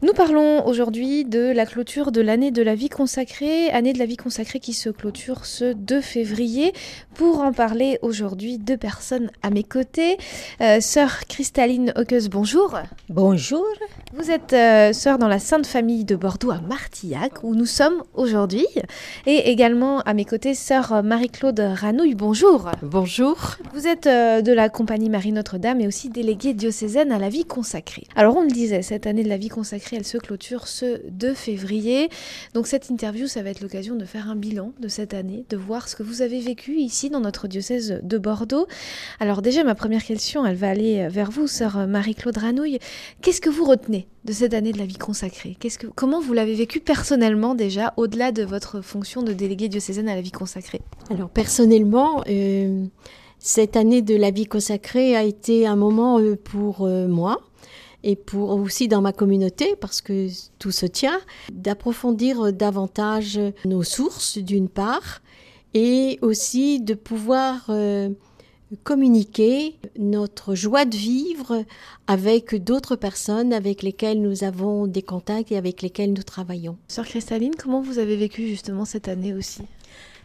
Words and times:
Nous 0.00 0.12
parlons 0.12 0.64
aujourd'hui 0.64 1.24
de 1.24 1.50
la 1.50 1.66
clôture 1.66 2.12
de 2.12 2.20
l'année 2.20 2.52
de 2.52 2.62
la 2.62 2.76
vie 2.76 2.88
consacrée, 2.88 3.68
année 3.70 3.92
de 3.92 3.98
la 3.98 4.06
vie 4.06 4.16
consacrée 4.16 4.60
qui 4.60 4.72
se 4.72 4.90
clôture 4.90 5.44
ce 5.44 5.72
2 5.72 6.00
février. 6.00 6.72
Pour 7.14 7.40
en 7.40 7.52
parler 7.52 7.98
aujourd'hui, 8.00 8.58
deux 8.58 8.76
personnes 8.76 9.28
à 9.42 9.50
mes 9.50 9.64
côtés. 9.64 10.16
Euh, 10.60 10.80
sœur 10.80 11.26
Cristalline 11.28 11.92
Hawkes, 11.96 12.28
bonjour. 12.30 12.78
Bonjour. 13.08 13.66
Vous 14.14 14.30
êtes 14.30 14.52
euh, 14.52 14.92
sœur 14.92 15.18
dans 15.18 15.26
la 15.26 15.40
Sainte 15.40 15.66
Famille 15.66 16.04
de 16.04 16.14
Bordeaux 16.14 16.52
à 16.52 16.60
Martillac, 16.60 17.42
où 17.42 17.56
nous 17.56 17.66
sommes 17.66 18.04
aujourd'hui. 18.14 18.68
Et 19.26 19.50
également 19.50 19.98
à 20.02 20.14
mes 20.14 20.24
côtés, 20.24 20.54
sœur 20.54 21.02
Marie-Claude 21.02 21.58
Ranouille, 21.58 22.14
bonjour. 22.14 22.70
Bonjour. 22.82 23.36
Vous 23.74 23.88
êtes 23.88 24.06
euh, 24.06 24.42
de 24.42 24.52
la 24.52 24.68
compagnie 24.68 25.10
Marie 25.10 25.32
Notre-Dame 25.32 25.80
et 25.80 25.88
aussi 25.88 26.08
déléguée 26.08 26.54
diocésaine 26.54 27.10
à 27.10 27.18
la 27.18 27.30
vie 27.30 27.44
consacrée. 27.44 28.04
Alors 28.14 28.36
on 28.36 28.42
le 28.42 28.52
disait, 28.52 28.82
cette 28.82 29.08
année 29.08 29.24
de 29.24 29.28
la 29.28 29.38
vie 29.38 29.48
consacrée, 29.48 29.87
elle 29.96 30.04
se 30.04 30.18
clôture 30.18 30.68
ce 30.68 31.00
2 31.08 31.34
février. 31.34 32.08
Donc 32.54 32.66
cette 32.66 32.90
interview, 32.90 33.26
ça 33.26 33.42
va 33.42 33.50
être 33.50 33.60
l'occasion 33.60 33.96
de 33.96 34.04
faire 34.04 34.28
un 34.30 34.36
bilan 34.36 34.72
de 34.80 34.88
cette 34.88 35.14
année, 35.14 35.44
de 35.48 35.56
voir 35.56 35.88
ce 35.88 35.96
que 35.96 36.02
vous 36.02 36.22
avez 36.22 36.40
vécu 36.40 36.76
ici 36.76 37.10
dans 37.10 37.20
notre 37.20 37.48
diocèse 37.48 38.00
de 38.02 38.18
Bordeaux. 38.18 38.66
Alors 39.20 39.42
déjà, 39.42 39.64
ma 39.64 39.74
première 39.74 40.04
question, 40.04 40.44
elle 40.46 40.56
va 40.56 40.68
aller 40.70 41.08
vers 41.08 41.30
vous, 41.30 41.46
sœur 41.46 41.86
Marie-Claude 41.86 42.38
Ranouille. 42.38 42.78
Qu'est-ce 43.22 43.40
que 43.40 43.50
vous 43.50 43.64
retenez 43.64 44.06
de 44.24 44.32
cette 44.32 44.54
année 44.54 44.72
de 44.72 44.78
la 44.78 44.86
vie 44.86 44.96
consacrée? 44.96 45.56
Comment 45.94 46.20
vous 46.20 46.32
l'avez 46.32 46.54
vécu 46.54 46.80
personnellement 46.80 47.54
déjà, 47.54 47.94
au-delà 47.96 48.32
de 48.32 48.42
votre 48.42 48.80
fonction 48.80 49.22
de 49.22 49.32
délégué 49.32 49.68
diocésaine 49.68 50.08
à 50.08 50.14
la 50.14 50.20
vie 50.20 50.30
consacrée? 50.30 50.80
Alors 51.10 51.30
personnellement, 51.30 52.22
euh, 52.28 52.84
cette 53.38 53.76
année 53.76 54.02
de 54.02 54.16
la 54.16 54.30
vie 54.30 54.46
consacrée 54.46 55.16
a 55.16 55.22
été 55.22 55.66
un 55.66 55.76
moment 55.76 56.18
euh, 56.18 56.36
pour 56.36 56.82
euh, 56.82 57.06
moi 57.06 57.40
et 58.04 58.16
pour 58.16 58.50
aussi 58.50 58.88
dans 58.88 59.00
ma 59.00 59.12
communauté, 59.12 59.74
parce 59.80 60.00
que 60.00 60.28
tout 60.58 60.70
se 60.70 60.86
tient, 60.86 61.20
d'approfondir 61.52 62.52
davantage 62.52 63.40
nos 63.64 63.82
sources 63.82 64.38
d'une 64.38 64.68
part, 64.68 65.20
et 65.74 66.18
aussi 66.22 66.80
de 66.80 66.94
pouvoir 66.94 67.66
euh, 67.68 68.08
communiquer 68.84 69.76
notre 69.98 70.54
joie 70.54 70.84
de 70.84 70.96
vivre 70.96 71.64
avec 72.06 72.54
d'autres 72.54 72.96
personnes 72.96 73.52
avec 73.52 73.82
lesquelles 73.82 74.20
nous 74.20 74.44
avons 74.44 74.86
des 74.86 75.02
contacts 75.02 75.52
et 75.52 75.56
avec 75.56 75.82
lesquelles 75.82 76.12
nous 76.12 76.22
travaillons. 76.22 76.76
Sœur 76.88 77.06
Cristalline, 77.06 77.54
comment 77.56 77.80
vous 77.80 77.98
avez 77.98 78.16
vécu 78.16 78.46
justement 78.46 78.84
cette 78.84 79.08
année 79.08 79.34
aussi? 79.34 79.62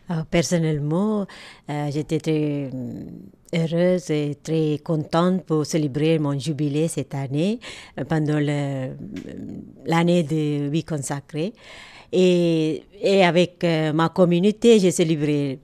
Ah, 0.10 0.26
Personnellement, 0.30 1.26
euh, 1.70 1.90
j'étais 1.92 2.20
très 2.20 2.70
heureuse 3.54 4.10
et 4.12 4.36
très 4.42 4.80
contente 4.84 5.46
pour 5.46 5.66
célébrer 5.66 6.20
mon 6.20 6.38
jubilé 6.38 6.88
cette 6.88 7.16
année, 7.16 7.60
euh, 8.00 8.04
pendant 8.04 8.40
l'année 9.86 10.24
de 10.24 10.70
vie 10.70 10.84
consacrée. 10.84 11.54
Et, 12.12 12.84
et 13.02 13.24
avec 13.24 13.64
euh, 13.64 13.94
ma 13.94 14.10
communauté, 14.10 14.80
j'ai 14.80 14.92
célébré 14.92 15.60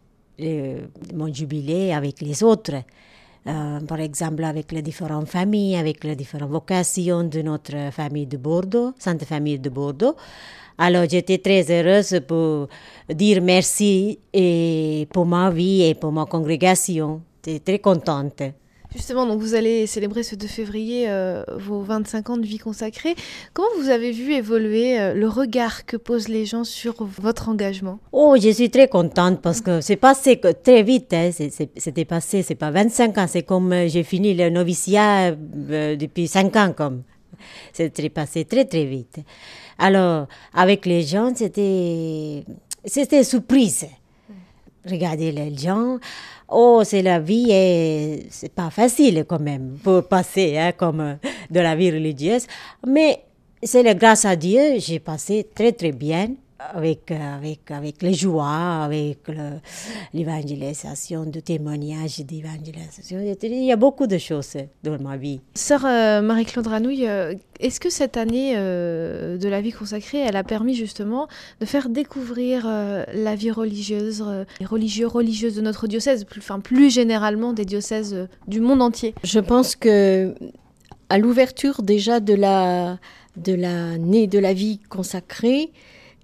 mon 1.13 1.33
jubilé 1.33 1.91
avec 1.91 2.21
les 2.21 2.43
autres. 2.43 2.75
Euh, 3.50 3.80
par 3.80 4.00
exemple, 4.00 4.44
avec 4.44 4.72
les 4.72 4.83
différentes 4.83 5.28
familles, 5.28 5.75
avec 5.75 6.03
les 6.03 6.16
différentes 6.16 6.52
vocations 6.52 7.23
de 7.23 7.42
notre 7.42 7.92
famille 7.92 8.28
de 8.28 8.38
Bordeaux, 8.38 8.94
Sainte 9.00 9.23
Famille 9.25 9.58
de 9.58 9.69
Bordeaux. 9.69 10.16
Alors, 10.78 11.05
j'étais 11.09 11.39
très 11.39 11.66
heureuse 11.72 12.22
pour 12.27 12.67
dire 13.09 13.42
merci 13.42 14.20
et 14.31 15.08
pour 15.11 15.25
ma 15.25 15.50
vie 15.50 15.81
et 15.81 15.95
pour 15.95 16.11
ma 16.11 16.25
congrégation 16.25 17.22
très 17.66 17.80
contente. 17.80 18.44
Justement, 18.95 19.27
donc 19.27 19.39
vous 19.39 19.53
allez 19.53 19.85
célébrer 19.85 20.23
ce 20.23 20.33
2 20.33 20.47
février 20.47 21.07
euh, 21.09 21.43
vos 21.59 21.81
25 21.81 22.31
ans 22.31 22.37
de 22.37 22.45
vie 22.45 22.57
consacrée. 22.57 23.15
Comment 23.53 23.67
vous 23.79 23.89
avez 23.89 24.11
vu 24.11 24.33
évoluer 24.33 24.99
euh, 24.99 25.13
le 25.13 25.27
regard 25.27 25.85
que 25.85 25.95
posent 25.95 26.27
les 26.27 26.47
gens 26.47 26.63
sur 26.63 26.95
votre 27.03 27.49
engagement? 27.49 27.99
Oh, 28.11 28.35
je 28.41 28.49
suis 28.49 28.71
très 28.71 28.87
contente 28.87 29.41
parce 29.43 29.61
que 29.61 29.79
c'est 29.81 29.95
passé 29.95 30.41
très 30.63 30.81
vite. 30.81 31.13
Hein. 31.13 31.29
C'était 31.77 32.05
passé, 32.05 32.41
c'est 32.41 32.55
pas 32.55 32.71
25 32.71 33.17
ans, 33.19 33.27
c'est 33.27 33.43
comme 33.43 33.71
euh, 33.73 33.87
j'ai 33.87 34.03
fini 34.03 34.33
le 34.33 34.49
noviciat 34.49 35.33
depuis 35.33 36.27
5 36.27 36.55
ans 36.55 36.73
comme. 36.75 37.03
C'était 37.73 38.09
passé 38.09 38.43
très 38.45 38.65
très 38.65 38.85
vite. 38.85 39.19
Alors, 39.77 40.27
avec 40.53 40.87
les 40.87 41.03
gens, 41.03 41.31
c'était 41.35 42.43
c'était 42.83 43.23
surprise. 43.23 43.85
Regardez 44.85 45.31
les 45.31 45.55
gens 45.55 45.99
oh, 46.52 46.82
c'est 46.83 47.02
la 47.02 47.20
vie 47.20 47.52
et 47.52 48.27
c'est 48.30 48.54
pas 48.54 48.70
facile 48.70 49.26
quand 49.27 49.39
même 49.39 49.77
pour 49.83 50.08
passer 50.08 50.58
hein, 50.58 50.71
comme 50.76 51.17
de 51.49 51.60
la 51.60 51.76
vie 51.76 51.92
religieuse. 51.92 52.45
Mais 52.86 53.23
c'est 53.61 53.83
grâce 53.95 54.26
à 54.26 54.36
Dieu, 54.36 54.77
j'ai 54.77 54.99
passé 54.99 55.48
très 55.54 55.71
très 55.71 55.92
bien 55.92 56.30
avec, 56.59 57.11
avec, 57.11 57.71
avec 57.71 58.02
les 58.02 58.14
joies, 58.14 58.83
avec 58.83 59.20
l'évangélisation, 60.14 61.25
le 61.33 61.42
témoignage 61.42 62.20
d'évangélisation. 62.20 63.20
Il 63.43 63.64
y 63.64 63.71
a 63.71 63.75
beaucoup 63.75 64.08
de 64.08 64.17
choses 64.17 64.58
dans 64.83 64.99
ma 64.99 65.17
vie. 65.17 65.39
Sœur 65.55 65.86
euh, 65.86 66.21
Marie-Claude 66.21 66.67
Ranouille, 66.67 67.08
euh, 67.08 67.33
est-ce 67.59 67.80
que 67.80 67.89
cette 67.89 68.17
année 68.17 68.53
euh, 68.58 69.37
de 69.37 69.47
la 69.47 69.61
vie 69.61 69.71
consacrée, 69.71 70.20
elle 70.20 70.36
a 70.36 70.43
permis 70.43 70.75
justement 70.75 71.27
de 71.61 71.65
faire 71.65 71.89
découvrir 71.89 72.65
la 72.65 73.36
vie 73.36 73.52
religieuse, 73.52 74.23
les 74.59 74.65
religieux, 74.65 75.08
religieuses 75.08 75.55
de 75.55 75.61
notre 75.61 75.87
diocèse, 75.87 76.26
plus, 76.26 76.39
enfin, 76.39 76.59
plus 76.59 76.93
généralement 76.93 77.53
des 77.53 77.65
diocèses 77.65 78.27
du 78.47 78.59
monde 78.59 78.81
entier? 78.81 79.15
Je 79.23 79.39
pense 79.39 79.76
que 79.76 80.36
à 81.09 81.17
l'ouverture 81.17 81.81
déjà 81.81 82.20
de 82.20 82.33
la 82.33 82.99
de 83.37 83.53
l'année 83.53 84.27
de 84.27 84.37
la 84.39 84.53
vie 84.53 84.80
consacrée, 84.89 85.71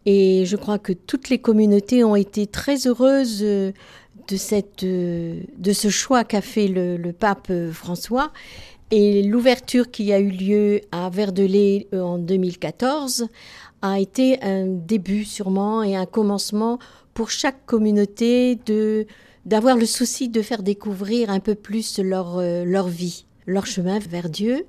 et 0.05 0.45
je 0.45 0.55
crois 0.55 0.77
que 0.77 0.93
toutes 0.93 1.29
les 1.29 1.39
communautés 1.39 2.03
ont 2.03 2.15
été 2.15 2.45
très 2.45 2.87
heureuses 2.87 3.39
euh, 3.41 3.71
de, 4.27 4.37
cette, 4.37 4.83
euh, 4.83 5.41
de 5.57 5.73
ce 5.73 5.89
choix 5.89 6.23
qu'a 6.23 6.41
fait 6.41 6.67
le, 6.67 7.11
pape 7.11 7.47
euh, 7.49 7.71
François. 7.71 8.31
Et 8.91 9.23
l'ouverture 9.23 9.89
qui 9.89 10.13
a 10.13 10.19
eu 10.19 10.29
lieu 10.29 10.81
à 10.91 11.09
Verdelais 11.09 11.87
en 11.91 12.19
2014 12.19 13.27
a 13.81 13.99
été 13.99 14.39
un 14.43 14.67
début 14.67 15.25
sûrement 15.25 15.81
et 15.81 15.95
un 15.95 16.05
commencement 16.05 16.77
pour 17.15 17.31
chaque 17.31 17.65
communauté 17.65 18.55
de 18.65 19.07
d'avoir 19.45 19.77
le 19.77 19.85
souci 19.85 20.27
de 20.27 20.41
faire 20.41 20.63
découvrir 20.63 21.29
un 21.29 21.39
peu 21.39 21.53
plus 21.53 21.99
leur, 21.99 22.41
leur 22.41 22.87
vie, 22.87 23.25
leur 23.45 23.67
chemin 23.67 23.99
vers 23.99 24.27
Dieu. 24.27 24.65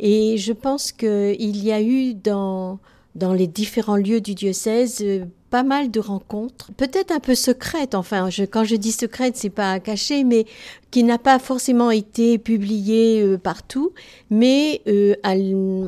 Et 0.00 0.36
je 0.36 0.52
pense 0.52 0.90
qu'il 0.90 1.64
y 1.64 1.70
a 1.70 1.80
eu 1.80 2.14
dans, 2.14 2.80
dans 3.16 3.32
les 3.32 3.46
différents 3.46 3.96
lieux 3.96 4.20
du 4.20 4.34
diocèse 4.34 4.98
euh, 5.02 5.24
pas 5.50 5.62
mal 5.62 5.90
de 5.90 6.00
rencontres, 6.00 6.72
peut-être 6.76 7.12
un 7.12 7.20
peu 7.20 7.34
secrètes, 7.34 7.94
enfin, 7.94 8.30
je, 8.30 8.44
quand 8.44 8.64
je 8.64 8.76
dis 8.76 8.92
secrètes, 8.92 9.36
c'est 9.36 9.50
pas 9.50 9.80
caché, 9.80 10.22
mais 10.22 10.44
qui 10.90 11.02
n'a 11.02 11.18
pas 11.18 11.38
forcément 11.38 11.90
été 11.90 12.38
publié 12.38 13.22
euh, 13.22 13.38
partout, 13.38 13.92
mais 14.28 14.82
euh, 14.86 15.14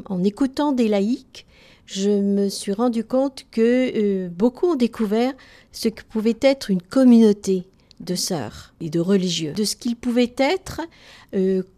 en 0.07 0.25
écoutant 0.25 0.73
des 0.73 0.89
laïcs, 0.89 1.47
je 1.87 2.11
me 2.11 2.49
suis 2.49 2.73
rendu 2.73 3.05
compte 3.05 3.47
que 3.51 4.29
beaucoup 4.29 4.67
ont 4.67 4.75
découvert 4.75 5.33
ce 5.73 5.89
que 5.89 6.03
pouvait 6.03 6.37
être 6.43 6.71
une 6.71 6.83
communauté 6.83 7.65
de 8.01 8.15
sœurs 8.15 8.73
et 8.81 8.91
de 8.91 9.01
religieux, 9.01 9.53
de 9.53 9.65
ce 9.65 9.77
qu'ils 9.77 9.97
pouvaient 9.97 10.35
être 10.39 10.81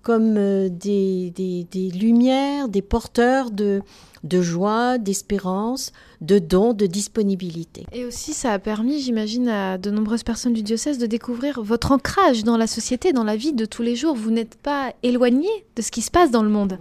comme 0.02 0.34
des, 0.68 1.32
des, 1.34 1.66
des, 1.70 1.90
lumières, 1.90 2.68
des 2.68 2.82
porteurs 2.82 3.50
de, 3.50 3.82
de 4.24 4.42
joie, 4.42 4.98
d'espérance, 4.98 5.92
de 6.20 6.38
dons, 6.38 6.74
de 6.74 6.86
disponibilité. 6.86 7.86
Et 7.92 8.04
aussi, 8.04 8.34
ça 8.34 8.52
a 8.52 8.58
permis, 8.58 9.00
j'imagine, 9.00 9.48
à 9.48 9.78
de 9.78 9.90
nombreuses 9.90 10.22
personnes 10.22 10.52
du 10.52 10.62
diocèse 10.62 10.98
de 10.98 11.06
découvrir 11.06 11.62
votre 11.62 11.92
ancrage 11.92 12.44
dans 12.44 12.56
la 12.56 12.66
société, 12.66 13.12
dans 13.12 13.24
la 13.24 13.36
vie 13.36 13.52
de 13.52 13.64
tous 13.64 13.82
les 13.82 13.96
jours. 13.96 14.14
Vous 14.14 14.30
n'êtes 14.30 14.56
pas 14.56 14.92
éloigné 15.02 15.48
de 15.76 15.82
ce 15.82 15.90
qui 15.90 16.02
se 16.02 16.10
passe 16.10 16.30
dans 16.30 16.42
le 16.42 16.50
monde. 16.50 16.78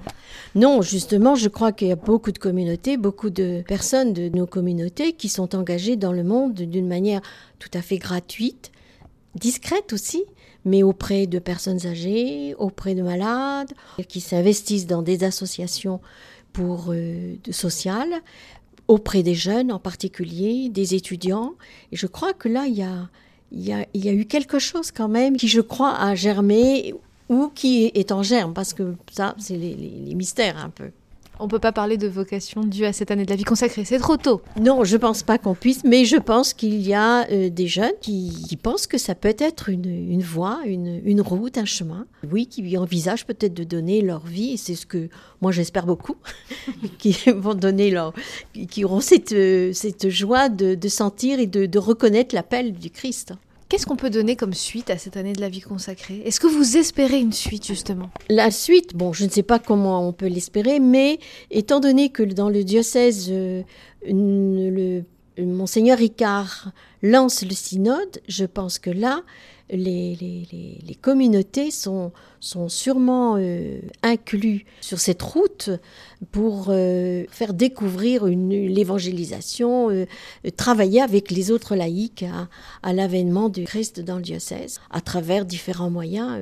Non, 0.56 0.82
justement, 0.82 1.36
je 1.36 1.48
crois 1.48 1.72
qu'il 1.72 1.88
y 1.88 1.92
a 1.92 1.96
beaucoup 1.96 2.32
de 2.32 2.40
communautés, 2.40 2.98
beaucoup 2.98 3.30
de 3.30 3.64
personnes 3.68 4.14
de 4.14 4.30
nos 4.30 4.46
communautés 4.46 5.14
qui 5.14 5.30
sont 5.30 5.56
engagées 5.56 5.96
dans 5.96 6.12
le 6.12 6.24
monde 6.24 6.54
d'une 6.54 6.88
manière 6.88 7.22
tout 7.60 7.70
à 7.74 7.82
fait 7.82 7.98
gratuite, 7.98 8.72
discrète 9.40 9.94
aussi, 9.94 10.24
mais 10.66 10.84
auprès 10.84 11.28
de 11.28 11.40
personnes 11.40 11.86
âgées, 11.86 12.56
auprès 12.58 12.96
de 12.96 13.02
malades, 13.02 13.72
qui 14.08 14.22
s'investissent 14.22 14.88
dans 14.88 15.02
des 15.02 15.24
associations 15.24 16.00
pour 16.54 16.88
euh, 16.90 17.36
social 17.52 18.08
auprès 18.88 19.22
des 19.22 19.36
jeunes 19.36 19.72
en 19.72 19.80
particulier, 19.80 20.68
des 20.70 20.96
étudiants. 20.96 21.54
Et 21.92 21.96
je 21.96 22.08
crois 22.08 22.34
que 22.34 22.50
là, 22.50 22.66
il 22.66 22.74
y 22.74 22.82
a, 22.82 23.08
y 23.52 23.72
a, 23.72 23.86
y 23.94 24.10
a 24.10 24.14
eu 24.14 24.26
quelque 24.26 24.58
chose 24.58 24.92
quand 24.92 25.08
même 25.08 25.38
qui, 25.38 25.48
je 25.48 25.62
crois, 25.62 25.96
a 25.96 26.16
germé 26.16 26.96
ou 27.30 27.50
qui 27.54 27.92
est 27.94 28.12
en 28.12 28.24
germe, 28.24 28.54
parce 28.54 28.74
que 28.74 28.96
ça, 29.12 29.36
c'est 29.38 29.56
les, 29.56 30.16
mystères 30.16 30.58
un 30.58 30.70
peu. 30.70 30.90
On 31.42 31.48
peut 31.48 31.60
pas 31.60 31.72
parler 31.72 31.98
de 31.98 32.08
vocation 32.08 32.64
due 32.64 32.84
à 32.84 32.92
cette 32.92 33.12
année 33.12 33.24
de 33.24 33.30
la 33.30 33.38
vie 33.38 33.46
consacrée, 33.46 33.86
c'est 33.86 33.98
trop 33.98 34.18
tôt. 34.18 34.42
Non, 34.60 34.84
je 34.84 34.98
pense 34.98 35.24
pas 35.24 35.38
qu'on 35.38 35.56
puisse, 35.56 35.86
mais 35.86 36.04
je 36.04 36.18
pense 36.18 36.54
qu'il 36.54 36.82
y 36.86 36.94
a 36.94 37.30
euh, 37.32 37.50
des 37.50 37.68
jeunes 37.68 37.94
qui, 38.02 38.58
pensent 38.62 38.88
que 38.88 38.98
ça 38.98 39.16
peut 39.16 39.36
être 39.40 39.70
une, 39.70 40.22
voie, 40.22 40.60
une, 40.66 41.22
route, 41.22 41.58
un 41.58 41.64
chemin. 41.64 42.06
Oui, 42.30 42.48
qui 42.48 42.78
envisagent 42.78 43.26
peut-être 43.26 43.54
de 43.54 43.64
donner 43.64 44.02
leur 44.02 44.26
vie, 44.26 44.58
c'est 44.58 44.76
ce 44.76 44.86
que 44.86 45.08
moi 45.42 45.54
j'espère 45.54 45.86
beaucoup, 45.86 46.18
qui 46.98 47.16
vont 47.28 47.54
donner 47.54 47.90
leur, 47.90 48.14
qui 48.70 48.84
auront 48.84 49.00
cette, 49.00 49.32
euh, 49.32 49.72
cette 49.72 50.10
joie 50.10 50.50
de, 50.50 50.78
sentir 50.90 51.40
et 51.40 51.48
de 51.48 51.80
reconnaître 51.80 52.36
l'appel 52.36 52.74
du 52.74 52.90
Christ. 52.90 53.34
Qu'est-ce 53.70 53.86
qu'on 53.86 53.96
peut 53.96 54.10
donner 54.10 54.36
comme 54.36 54.56
suite 54.56 54.90
à 54.90 54.98
cette 54.98 55.16
année 55.16 55.34
de 55.34 55.42
la 55.42 55.48
vie 55.48 55.62
consacrée? 55.62 56.24
Est-ce 56.26 56.40
que 56.40 56.48
vous 56.48 56.76
espérez 56.76 57.20
une 57.20 57.32
suite 57.32 57.68
justement? 57.68 58.10
La 58.28 58.50
suite, 58.50 58.96
bon, 58.96 59.14
je 59.14 59.26
ne 59.26 59.30
sais 59.30 59.44
pas 59.44 59.60
comment 59.60 60.08
on 60.08 60.12
peut 60.12 60.26
l'espérer, 60.26 60.80
mais 60.80 61.20
étant 61.52 61.80
donné 61.80 62.10
que 62.10 62.24
dans 62.24 62.50
le 62.50 62.64
diocèse, 62.64 63.28
euh, 63.30 63.62
le, 64.04 65.04
monseigneur 65.46 65.98
Ricard 65.98 66.72
lance 67.02 67.44
le 67.44 67.54
synode, 67.54 68.22
je 68.28 68.46
pense 68.46 68.80
que 68.80 68.90
là, 68.90 69.24
les, 69.72 70.98
communautés 71.02 71.72
sont, 71.72 72.12
sûrement 72.40 73.36
euh, 73.38 73.80
inclus 74.02 74.66
sur 74.82 75.00
cette 75.00 75.22
route 75.22 75.70
pour 76.32 76.68
euh, 76.70 77.26
faire 77.30 77.54
découvrir 77.54 78.26
l'évangélisation, 78.26 79.90
euh, 79.90 80.06
travailler 80.58 81.02
avec 81.02 81.32
les 81.32 81.52
autres 81.52 81.76
laïcs 81.76 82.24
à, 82.24 82.48
à 82.82 82.94
l'avènement 82.94 83.50
du 83.50 83.64
Christ 83.66 84.00
dans 84.00 84.16
le 84.16 84.22
diocèse 84.22 84.80
à 84.90 85.02
travers 85.02 85.46
différents 85.46 85.90
moyens 85.90 86.40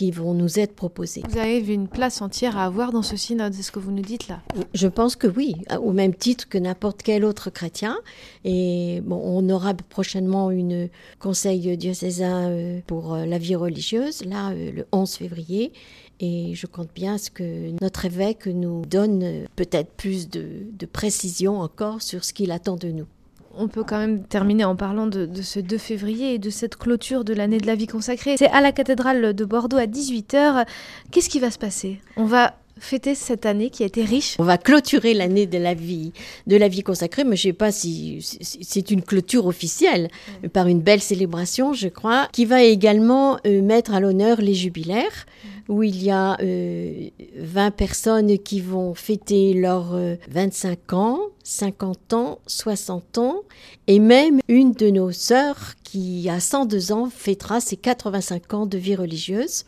qui 0.00 0.10
vont 0.12 0.32
nous 0.32 0.58
être 0.58 0.74
proposés. 0.74 1.22
Vous 1.28 1.36
avez 1.36 1.58
une 1.58 1.86
place 1.86 2.22
entière 2.22 2.56
à 2.56 2.64
avoir 2.64 2.90
dans 2.90 3.02
ce 3.02 3.18
synode, 3.18 3.52
c'est 3.52 3.62
ce 3.62 3.70
que 3.70 3.78
vous 3.78 3.92
nous 3.92 4.00
dites 4.00 4.28
là 4.28 4.40
Je 4.72 4.88
pense 4.88 5.14
que 5.14 5.26
oui, 5.26 5.56
au 5.78 5.92
même 5.92 6.14
titre 6.14 6.48
que 6.48 6.56
n'importe 6.56 7.02
quel 7.02 7.22
autre 7.22 7.50
chrétien. 7.50 7.98
Et 8.46 9.02
bon, 9.04 9.20
on 9.22 9.46
aura 9.50 9.74
prochainement 9.74 10.50
une 10.50 10.88
conseil 11.18 11.76
diocésain 11.76 12.48
euh, 12.48 12.80
pour 12.86 13.12
euh, 13.12 13.26
la 13.26 13.36
vie 13.36 13.56
religieuse, 13.56 14.24
là, 14.24 14.52
euh, 14.52 14.72
le 14.72 14.86
11 14.90 15.12
février. 15.16 15.70
Et 16.18 16.54
je 16.54 16.66
compte 16.66 16.94
bien 16.94 17.18
ce 17.18 17.28
que 17.28 17.72
notre 17.82 18.06
évêque 18.06 18.46
nous 18.46 18.86
donne 18.86 19.44
peut-être 19.54 19.92
plus 19.92 20.30
de, 20.30 20.62
de 20.78 20.86
précision 20.86 21.60
encore 21.60 22.00
sur 22.00 22.24
ce 22.24 22.32
qu'il 22.32 22.52
attend 22.52 22.76
de 22.76 22.88
nous 22.88 23.06
on 23.54 23.68
peut 23.68 23.84
quand 23.84 23.98
même 23.98 24.22
terminer 24.24 24.64
en 24.64 24.76
parlant 24.76 25.06
de, 25.06 25.28
ce 25.42 25.60
2 25.60 25.78
février 25.78 26.34
et 26.34 26.38
de 26.38 26.50
cette 26.50 26.76
clôture 26.76 27.24
de 27.24 27.34
l'année 27.34 27.58
de 27.58 27.66
la 27.66 27.74
vie 27.74 27.86
consacrée. 27.86 28.36
C'est 28.36 28.50
à 28.50 28.60
la 28.60 28.72
cathédrale 28.72 29.34
de 29.34 29.44
Bordeaux 29.44 29.78
à 29.78 29.86
18h. 29.86 30.66
Qu'est-ce 31.10 31.28
qui 31.28 31.40
va 31.40 31.50
se 31.50 31.58
passer? 31.58 32.00
On 32.16 32.24
va 32.24 32.54
fêter 32.80 33.14
cette 33.14 33.46
année 33.46 33.70
qui 33.70 33.82
a 33.82 33.86
été 33.86 34.04
riche. 34.04 34.36
On 34.38 34.44
va 34.44 34.58
clôturer 34.58 35.14
l'année 35.14 35.46
de 35.46 35.58
la 35.58 35.74
vie 35.74 36.12
de 36.46 36.56
la 36.56 36.68
vie 36.68 36.82
consacrée, 36.82 37.24
mais 37.24 37.36
je 37.36 37.48
ne 37.48 37.52
sais 37.52 37.56
pas 37.56 37.70
si 37.70 38.18
c'est 38.40 38.90
une 38.90 39.02
clôture 39.02 39.46
officielle 39.46 40.08
par 40.52 40.66
une 40.66 40.80
belle 40.80 41.00
célébration, 41.00 41.72
je 41.72 41.88
crois, 41.88 42.28
qui 42.32 42.44
va 42.44 42.62
également 42.62 43.38
euh, 43.46 43.62
mettre 43.62 43.94
à 43.94 44.00
l'honneur 44.00 44.40
les 44.40 44.54
jubilaires 44.54 45.26
où 45.68 45.84
il 45.84 46.02
y 46.02 46.10
a 46.10 46.36
20 46.36 46.42
euh, 46.42 47.70
personnes 47.70 48.38
qui 48.38 48.60
vont 48.60 48.94
fêter 48.94 49.54
leurs 49.54 49.96
25 50.28 50.92
ans, 50.94 51.20
50 51.44 52.12
ans, 52.12 52.38
60 52.48 53.18
ans, 53.18 53.42
et 53.86 54.00
même 54.00 54.40
une 54.48 54.72
de 54.72 54.90
nos 54.90 55.12
sœurs 55.12 55.74
qui 55.84 56.28
a 56.28 56.40
102 56.40 56.92
ans 56.92 57.08
fêtera 57.08 57.60
ses 57.60 57.76
85 57.76 58.54
ans 58.54 58.66
de 58.66 58.78
vie 58.78 58.96
religieuse. 58.96 59.64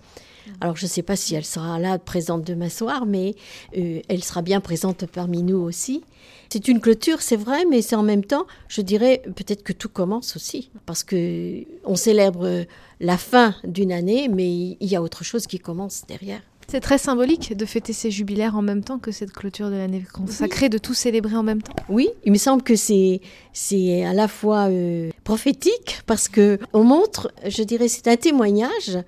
Alors 0.60 0.76
je 0.76 0.84
ne 0.84 0.88
sais 0.88 1.02
pas 1.02 1.16
si 1.16 1.34
elle 1.34 1.44
sera 1.44 1.78
là 1.78 1.98
présente 1.98 2.44
demain 2.44 2.68
soir, 2.68 3.06
mais 3.06 3.34
euh, 3.76 4.00
elle 4.08 4.24
sera 4.24 4.42
bien 4.42 4.60
présente 4.60 5.06
parmi 5.06 5.42
nous 5.42 5.58
aussi. 5.58 6.02
C'est 6.50 6.68
une 6.68 6.80
clôture, 6.80 7.22
c'est 7.22 7.36
vrai, 7.36 7.64
mais 7.64 7.80
c'est 7.80 7.96
en 7.96 8.02
même 8.02 8.24
temps, 8.24 8.46
je 8.68 8.82
dirais 8.82 9.22
peut-être 9.36 9.62
que 9.62 9.72
tout 9.72 9.88
commence 9.88 10.36
aussi, 10.36 10.70
parce 10.84 11.02
que 11.02 11.64
on 11.84 11.96
célèbre 11.96 12.66
la 13.00 13.16
fin 13.16 13.54
d'une 13.64 13.90
année, 13.90 14.28
mais 14.28 14.76
il 14.78 14.88
y 14.88 14.94
a 14.94 15.02
autre 15.02 15.24
chose 15.24 15.46
qui 15.46 15.58
commence 15.58 16.02
derrière. 16.06 16.42
C'est 16.68 16.80
très 16.80 16.98
symbolique 16.98 17.56
de 17.56 17.66
fêter 17.66 17.92
ces 17.92 18.10
jubilaires 18.10 18.56
en 18.56 18.62
même 18.62 18.82
temps 18.82 18.98
que 18.98 19.10
cette 19.10 19.32
clôture 19.32 19.68
de 19.68 19.76
l'année 19.76 20.04
consacrée, 20.12 20.68
de 20.68 20.78
tout 20.78 20.94
célébrer 20.94 21.36
en 21.36 21.42
même 21.42 21.60
temps. 21.60 21.74
Oui, 21.88 22.08
il 22.24 22.32
me 22.32 22.38
semble 22.38 22.62
que 22.62 22.76
c'est 22.76 23.20
c'est 23.52 24.04
à 24.04 24.14
la 24.14 24.28
fois 24.28 24.68
euh, 24.70 25.10
prophétique 25.24 26.00
parce 26.06 26.28
que 26.28 26.58
on 26.72 26.84
montre, 26.84 27.30
je 27.46 27.62
dirais, 27.62 27.88
c'est 27.88 28.08
un 28.08 28.16
témoignage 28.16 28.98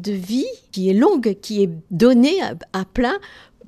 de 0.00 0.12
vie 0.12 0.46
qui 0.72 0.90
est 0.90 0.94
longue, 0.94 1.36
qui 1.40 1.62
est 1.62 1.70
donnée 1.90 2.40
à 2.72 2.84
plein 2.84 3.18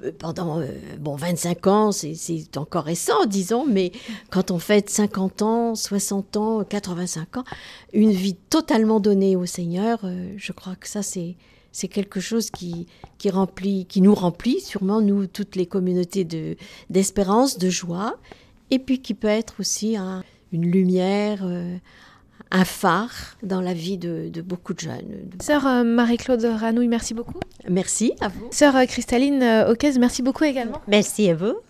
euh, 0.05 0.13
pendant 0.17 0.61
euh, 0.61 0.67
bon 0.99 1.17
25 1.17 1.67
ans, 1.67 1.93
c'est 1.93 2.57
encore 2.57 2.85
récent, 2.85 3.27
disons, 3.27 3.67
mais 3.67 3.93
quand 4.31 4.51
on 4.51 4.59
fait 4.59 4.89
50 4.89 5.43
ans, 5.43 5.75
60 5.75 6.37
ans, 6.37 6.65
85 6.65 7.39
ans, 7.39 7.45
une 7.93 8.13
vie 8.13 8.37
totalement 8.51 9.01
donnée 9.01 9.37
au 9.37 9.47
Seigneur, 9.47 10.01
euh, 10.05 10.33
je 10.37 10.53
crois 10.53 10.77
que 10.77 10.89
ça 10.89 11.03
c'est 11.03 11.37
c'est 11.71 11.89
quelque 11.89 12.19
chose 12.19 12.51
qui, 12.51 12.87
qui 13.19 13.31
remplit, 13.31 13.85
qui 13.85 14.01
nous 14.01 14.15
remplit 14.15 14.61
sûrement 14.61 15.01
nous 15.01 15.27
toutes 15.27 15.55
les 15.55 15.67
communautés 15.67 16.25
de 16.25 16.57
d'espérance, 16.91 17.59
de 17.59 17.69
joie, 17.69 18.17
et 18.71 18.79
puis 18.79 19.01
qui 19.01 19.15
peut 19.15 19.29
être 19.29 19.61
aussi 19.61 19.97
une 20.53 20.71
lumière, 20.71 21.47
un 22.50 22.65
phare 22.65 23.37
dans 23.43 23.61
la 23.61 23.75
vie 23.75 23.99
de, 23.99 24.31
beaucoup 24.43 24.75
de 24.75 24.81
jeunes. 24.81 25.31
Sœur 25.41 25.67
euh, 25.67 25.85
Marie-Claude 25.85 26.45
Ranouille, 26.45 26.89
merci 26.89 27.15
beaucoup. 27.15 27.41
Merci 27.69 28.12
à 28.21 28.29
vous. 28.29 28.49
Sœur 28.50 28.77
euh, 28.77 28.85
Cristaline 28.87 29.43
euh, 29.43 29.71
Oquez, 29.71 29.93
merci 29.99 30.23
beaucoup 30.23 30.45
également. 30.45 30.81
Merci 30.87 31.29
à 31.31 31.35
vous. 31.35 31.59